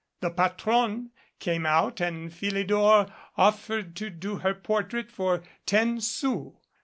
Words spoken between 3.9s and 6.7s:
to do her portrait for ten sous.